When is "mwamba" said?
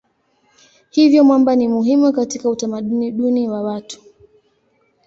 1.23-1.55